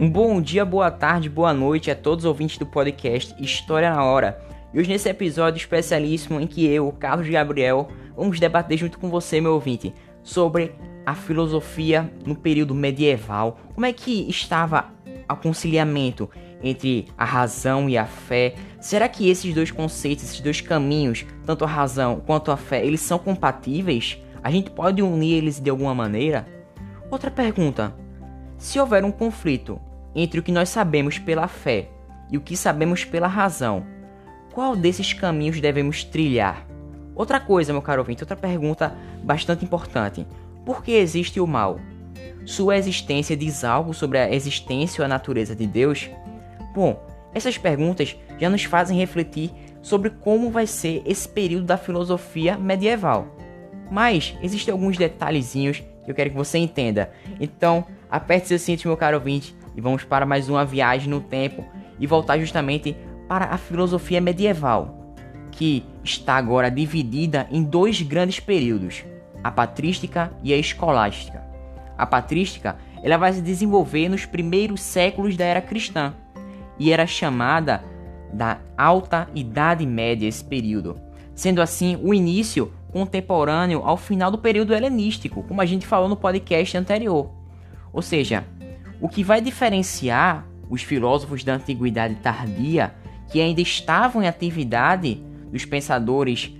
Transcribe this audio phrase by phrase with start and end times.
[0.00, 4.04] Um bom dia, boa tarde, boa noite a todos os ouvintes do podcast História na
[4.04, 4.40] Hora.
[4.72, 9.40] E hoje nesse episódio especialíssimo em que eu, Carlos Gabriel, vamos debater junto com você,
[9.40, 9.92] meu ouvinte,
[10.22, 10.72] sobre
[11.04, 13.58] a filosofia no período medieval.
[13.74, 14.84] Como é que estava
[15.28, 16.30] o conciliamento
[16.62, 18.54] entre a razão e a fé?
[18.80, 23.00] Será que esses dois conceitos, esses dois caminhos, tanto a razão quanto a fé, eles
[23.00, 24.22] são compatíveis?
[24.44, 26.46] A gente pode unir eles de alguma maneira?
[27.10, 27.92] Outra pergunta:
[28.58, 29.80] se houver um conflito
[30.22, 31.88] entre o que nós sabemos pela fé
[32.30, 33.86] e o que sabemos pela razão,
[34.52, 36.66] qual desses caminhos devemos trilhar?
[37.14, 40.26] Outra coisa, meu caro ouvinte, outra pergunta bastante importante:
[40.64, 41.78] por que existe o mal?
[42.44, 46.10] Sua existência diz algo sobre a existência ou a natureza de Deus?
[46.74, 47.00] Bom,
[47.32, 53.28] essas perguntas já nos fazem refletir sobre como vai ser esse período da filosofia medieval.
[53.90, 57.10] Mas existem alguns detalhezinhos que eu quero que você entenda.
[57.38, 61.64] Então, aperte seu cinto, meu caro ouvinte, e vamos para mais uma viagem no tempo
[62.00, 62.96] e voltar justamente
[63.28, 65.14] para a filosofia medieval,
[65.52, 69.04] que está agora dividida em dois grandes períodos,
[69.42, 71.44] a patrística e a escolástica.
[71.96, 76.12] A patrística ela vai se desenvolver nos primeiros séculos da era cristã
[76.76, 77.84] e era chamada
[78.32, 81.00] da Alta Idade Média esse período,
[81.36, 86.16] sendo assim o início contemporâneo ao final do período helenístico, como a gente falou no
[86.16, 87.30] podcast anterior.
[87.92, 88.44] Ou seja,
[89.00, 92.94] o que vai diferenciar os filósofos da antiguidade tardia,
[93.30, 96.52] que ainda estavam em atividade, dos pensadores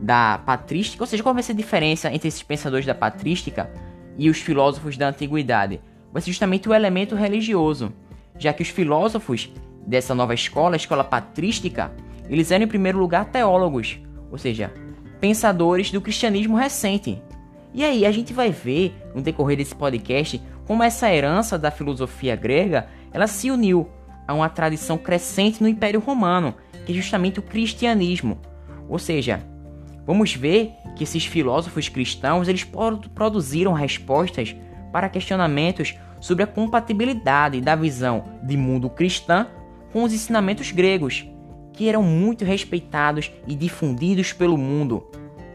[0.00, 3.70] da patrística, ou seja, qual vai ser a diferença entre esses pensadores da patrística
[4.18, 5.80] e os filósofos da antiguidade?
[6.12, 7.92] Vai ser justamente o elemento religioso,
[8.38, 9.50] já que os filósofos
[9.86, 11.92] dessa nova escola, a escola patrística,
[12.28, 13.98] eles eram em primeiro lugar teólogos,
[14.30, 14.72] ou seja,
[15.20, 17.22] pensadores do cristianismo recente.
[17.72, 22.34] E aí a gente vai ver no decorrer desse podcast como essa herança da filosofia
[22.36, 23.88] grega, ela se uniu
[24.26, 26.54] a uma tradição crescente no Império Romano,
[26.86, 28.38] que é justamente o cristianismo.
[28.88, 29.40] Ou seja,
[30.06, 32.66] vamos ver que esses filósofos cristãos, eles
[33.14, 34.54] produziram respostas
[34.92, 39.46] para questionamentos sobre a compatibilidade da visão de mundo cristã
[39.92, 41.28] com os ensinamentos gregos,
[41.72, 45.06] que eram muito respeitados e difundidos pelo mundo.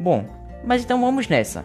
[0.00, 0.26] Bom,
[0.64, 1.64] mas então vamos nessa.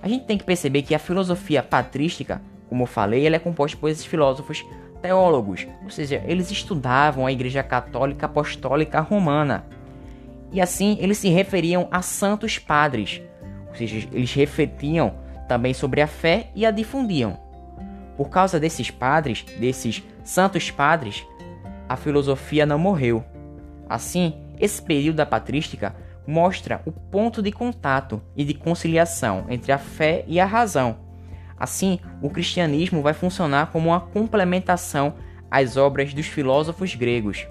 [0.00, 2.40] A gente tem que perceber que a filosofia patrística,
[2.72, 4.64] como eu falei, ela é composta por esses filósofos
[5.02, 9.66] teólogos, ou seja, eles estudavam a Igreja Católica Apostólica Romana.
[10.50, 13.20] E assim eles se referiam a santos padres,
[13.68, 15.12] ou seja, eles refletiam
[15.46, 17.38] também sobre a fé e a difundiam.
[18.16, 21.26] Por causa desses padres, desses santos padres,
[21.86, 23.22] a filosofia não morreu.
[23.86, 25.94] Assim, esse período da patrística
[26.26, 31.01] mostra o ponto de contato e de conciliação entre a fé e a razão.
[31.62, 35.14] Assim, o cristianismo vai funcionar como uma complementação
[35.48, 37.46] às obras dos filósofos gregos.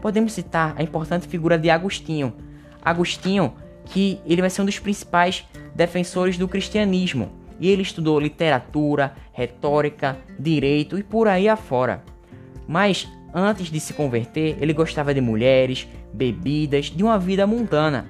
[0.00, 2.32] Podemos citar a importante figura de Agostinho.
[2.80, 3.54] Agostinho,
[3.86, 5.44] que ele vai ser um dos principais
[5.74, 12.04] defensores do cristianismo, e ele estudou literatura, retórica, direito e por aí afora.
[12.68, 18.06] Mas Antes de se converter, ele gostava de mulheres, bebidas, de uma vida mundana.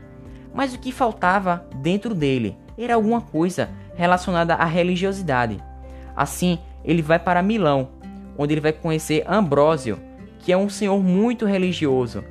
[0.54, 3.68] Mas o que faltava dentro dele era alguma coisa
[4.00, 5.62] relacionada à religiosidade.
[6.16, 7.90] Assim, ele vai para Milão,
[8.38, 10.00] onde ele vai conhecer Ambrósio,
[10.38, 12.24] que é um senhor muito religioso.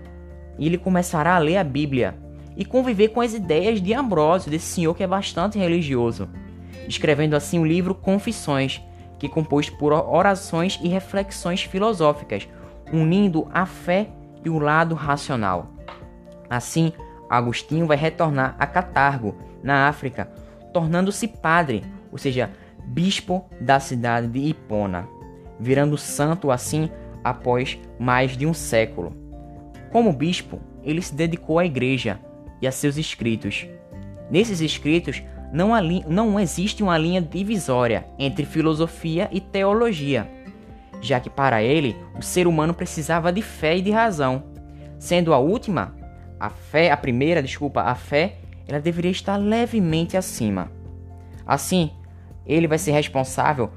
[0.57, 2.17] E ele começará a ler a Bíblia
[2.57, 6.27] e conviver com as ideias de Ambrósio, desse senhor que é bastante religioso,
[6.87, 8.81] escrevendo assim o livro Confissões,
[9.19, 12.49] que é composto por orações e reflexões filosóficas,
[12.91, 14.07] unindo a fé
[14.43, 15.71] e o lado racional.
[16.49, 16.91] Assim,
[17.29, 20.31] Agostinho vai retornar a Catargo, na África,
[20.73, 22.49] tornando-se padre, ou seja,
[22.85, 25.07] bispo da cidade de Hipona,
[25.59, 26.89] virando santo assim
[27.23, 29.15] após mais de um século.
[29.91, 32.19] Como bispo, ele se dedicou à igreja
[32.61, 33.67] e a seus escritos.
[34.29, 35.21] Nesses escritos
[35.51, 35.71] não,
[36.07, 40.39] não existe uma linha divisória entre filosofia e teologia
[41.01, 44.43] já que para ele o ser humano precisava de fé e de razão.
[44.97, 45.95] Sendo a última,
[46.39, 48.37] a fé, a primeira, desculpa, a fé,
[48.69, 50.71] ela deveria estar levemente acima.
[51.45, 51.91] Assim,
[52.45, 53.71] ele vai ser responsável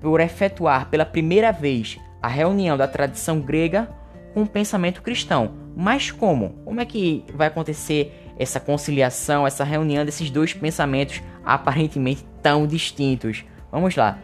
[0.00, 3.88] por efetuar pela primeira vez a reunião da tradição grega
[4.32, 5.52] com o pensamento cristão.
[5.76, 6.50] Mas como?
[6.64, 13.44] Como é que vai acontecer essa conciliação, essa reunião desses dois pensamentos aparentemente tão distintos?
[13.70, 14.18] Vamos lá.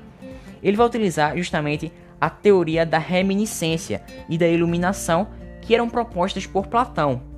[0.62, 5.28] Ele vai utilizar justamente a teoria da reminiscência e da iluminação
[5.60, 7.33] que eram propostas por Platão.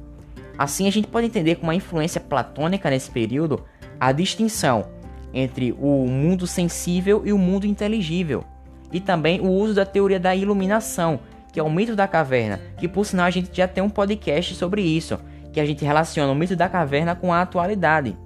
[0.59, 3.65] Assim, a gente pode entender com uma influência platônica nesse período
[4.01, 4.87] a distinção
[5.33, 8.45] entre o mundo sensível e o mundo inteligível,
[8.93, 11.21] e também o uso da teoria da iluminação,
[11.53, 14.55] que é o mito da caverna, que por sinal a gente já tem um podcast
[14.55, 15.19] sobre isso,
[15.53, 18.17] que a gente relaciona o mito da caverna com a atualidade.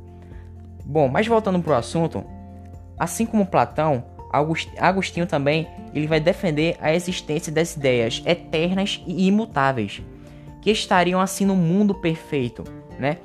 [0.85, 2.25] Bom, mas voltando para o assunto,
[2.99, 4.05] assim como Platão,
[4.79, 10.03] Agostinho também ele vai defender a existência das ideias eternas e imutáveis,
[10.61, 12.65] que estariam assim no mundo perfeito,
[12.99, 13.19] né?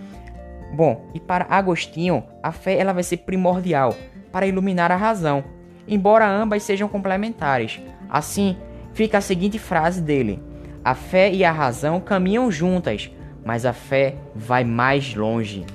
[0.73, 3.95] Bom, e para Agostinho, a fé ela vai ser primordial
[4.31, 5.43] para iluminar a razão,
[5.87, 7.79] embora ambas sejam complementares.
[8.09, 8.57] Assim,
[8.93, 10.41] fica a seguinte frase dele:
[10.83, 13.09] A fé e a razão caminham juntas,
[13.43, 15.65] mas a fé vai mais longe.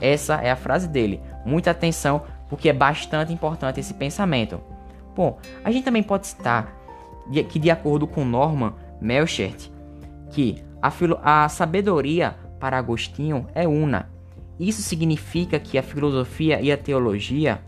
[0.00, 1.20] Essa é a frase dele.
[1.44, 4.60] Muita atenção, porque é bastante importante esse pensamento.
[5.14, 6.76] Bom, a gente também pode citar
[7.48, 9.70] que, de acordo com Norman Melchert,
[10.30, 14.10] que a, a sabedoria para Agostinho é una.
[14.58, 17.62] Isso significa que a filosofia e a teologia,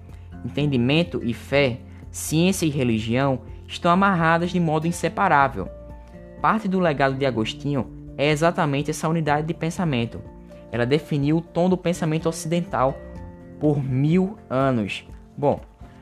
[0.45, 1.79] entendimento e fé,
[2.11, 5.69] ciência e religião estão amarradas de modo inseparável.
[6.41, 7.87] Parte do legado de Agostinho
[8.19, 10.21] é exatamente essa unidade de pensamento.
[10.71, 12.97] Ela definiu o tom do pensamento ocidental
[13.59, 15.05] por mil anos.
[15.37, 15.61] Bom,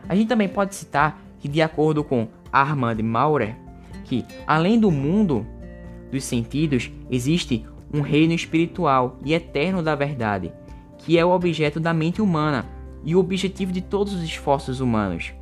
[0.08, 3.56] a gente também pode citar que, de acordo com Armand Maurer,
[4.04, 5.46] que além do mundo
[6.12, 10.52] dos sentidos existe um reino espiritual e eterno da verdade,
[10.98, 12.66] que é o objeto da mente humana
[13.02, 15.32] e o objetivo de todos os esforços humanos.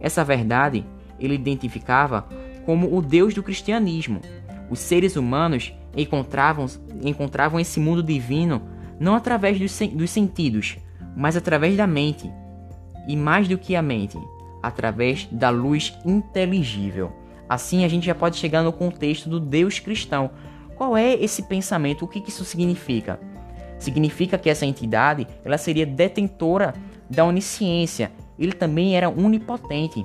[0.00, 0.84] Essa verdade
[1.20, 2.26] ele identificava
[2.64, 4.20] como o Deus do cristianismo.
[4.70, 6.66] Os seres humanos encontravam,
[7.02, 8.62] encontravam esse mundo divino
[8.98, 10.78] não através dos, dos sentidos,
[11.16, 12.30] mas através da mente.
[13.06, 14.18] E mais do que a mente,
[14.62, 17.12] através da luz inteligível.
[17.48, 20.30] Assim a gente já pode chegar no contexto do Deus cristão.
[20.76, 22.04] Qual é esse pensamento?
[22.04, 23.20] O que isso significa?
[23.78, 26.74] Significa que essa entidade ela seria detentora
[27.08, 28.10] da onisciência.
[28.38, 30.04] Ele também era onipotente.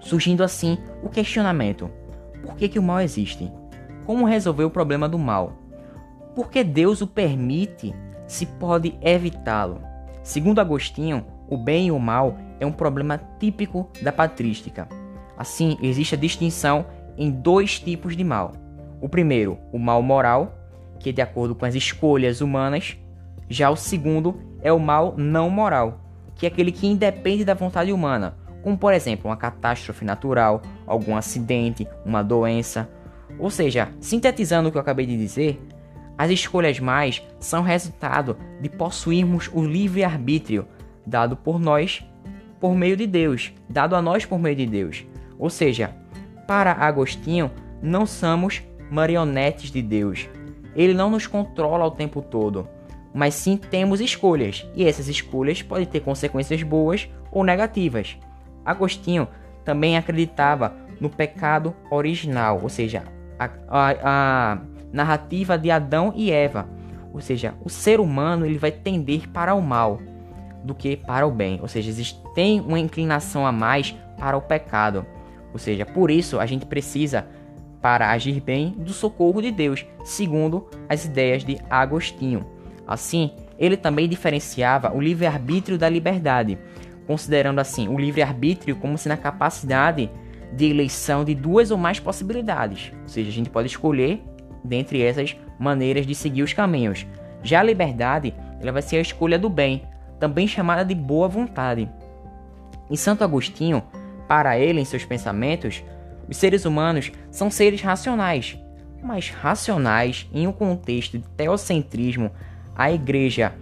[0.00, 1.90] Surgindo assim o questionamento:
[2.42, 3.50] por que, que o mal existe?
[4.04, 5.52] Como resolver o problema do mal?
[6.34, 7.94] Por que Deus o permite
[8.26, 9.80] se pode evitá-lo?
[10.22, 14.99] Segundo Agostinho, o bem e o mal é um problema típico da patrística.
[15.40, 16.84] Assim, existe a distinção
[17.16, 18.52] em dois tipos de mal.
[19.00, 20.54] O primeiro, o mal moral,
[20.98, 22.98] que é de acordo com as escolhas humanas.
[23.48, 25.98] Já o segundo é o mal não moral,
[26.34, 31.16] que é aquele que independe da vontade humana, como por exemplo uma catástrofe natural, algum
[31.16, 32.86] acidente, uma doença.
[33.38, 35.58] Ou seja, sintetizando o que eu acabei de dizer,
[36.18, 40.68] as escolhas mais são resultado de possuirmos o livre-arbítrio
[41.06, 42.04] dado por nós
[42.60, 45.06] por meio de Deus, dado a nós por meio de Deus.
[45.40, 45.96] Ou seja,
[46.46, 47.50] para Agostinho,
[47.82, 50.28] não somos marionetes de Deus.
[50.76, 52.68] Ele não nos controla o tempo todo,
[53.12, 58.16] mas sim temos escolhas, e essas escolhas podem ter consequências boas ou negativas.
[58.64, 59.26] Agostinho
[59.64, 63.04] também acreditava no pecado original, ou seja,
[63.38, 64.58] a, a, a
[64.92, 66.68] narrativa de Adão e Eva,
[67.12, 69.98] ou seja, o ser humano ele vai tender para o mal
[70.62, 74.42] do que para o bem, ou seja, existe, tem uma inclinação a mais para o
[74.42, 75.06] pecado,
[75.52, 77.26] ou seja, por isso a gente precisa
[77.80, 82.44] para agir bem do socorro de Deus, segundo as ideias de Agostinho.
[82.86, 86.58] Assim, ele também diferenciava o livre-arbítrio da liberdade,
[87.06, 90.10] considerando assim o livre-arbítrio como se na capacidade
[90.52, 94.22] de eleição de duas ou mais possibilidades, ou seja, a gente pode escolher
[94.64, 97.06] dentre essas maneiras de seguir os caminhos.
[97.42, 99.82] Já a liberdade, ela vai ser a escolha do bem,
[100.18, 101.88] também chamada de boa vontade.
[102.90, 103.82] Em Santo Agostinho,
[104.30, 105.82] para ele, em seus pensamentos,
[106.28, 108.56] os seres humanos são seres racionais,
[109.02, 112.30] mas racionais em um contexto de teocentrismo,
[112.76, 113.52] a igreja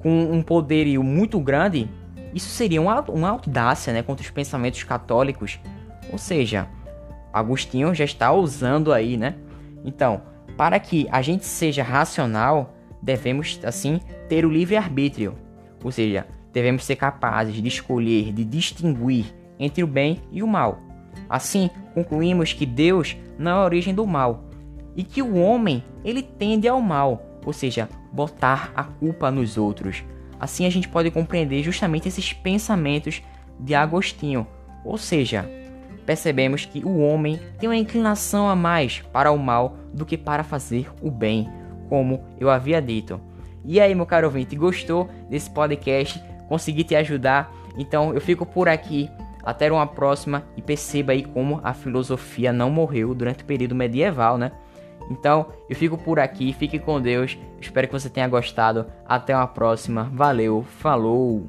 [0.00, 1.88] com um poderio muito grande,
[2.34, 5.58] isso seria uma, audácia né, contra os pensamentos católicos.
[6.12, 6.68] Ou seja,
[7.32, 9.34] Agostinho já está usando aí, né?
[9.82, 10.20] Então,
[10.58, 15.38] para que a gente seja racional, devemos assim ter o livre arbítrio.
[15.82, 20.80] Ou seja, devemos ser capazes de escolher, de distinguir entre o bem e o mal.
[21.28, 24.44] Assim, concluímos que Deus não é a origem do mal
[24.96, 30.02] e que o homem ele tende ao mal, ou seja, botar a culpa nos outros.
[30.40, 33.22] Assim a gente pode compreender justamente esses pensamentos
[33.58, 34.46] de Agostinho,
[34.84, 35.48] ou seja,
[36.06, 40.42] percebemos que o homem tem uma inclinação a mais para o mal do que para
[40.42, 41.48] fazer o bem,
[41.88, 43.20] como eu havia dito.
[43.64, 46.22] E aí, meu caro ouvinte, gostou desse podcast?
[46.48, 47.52] Consegui te ajudar?
[47.76, 49.10] Então eu fico por aqui.
[49.48, 54.36] Até uma próxima e perceba aí como a filosofia não morreu durante o período medieval,
[54.36, 54.52] né?
[55.10, 57.38] Então, eu fico por aqui, fique com Deus.
[57.58, 58.84] Espero que você tenha gostado.
[59.06, 60.10] Até uma próxima.
[60.12, 61.48] Valeu, falou.